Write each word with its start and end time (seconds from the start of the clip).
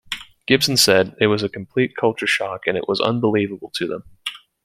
Gibson 0.47 0.77
said, 0.77 1.15
It 1.21 1.27
was 1.27 1.43
a 1.43 1.47
complete 1.47 1.95
culture 1.95 2.25
shock 2.25 2.65
and 2.65 2.75
it 2.75 2.87
was 2.87 2.99
unbelievable 2.99 3.69
to 3.75 3.85
them. 3.85 4.03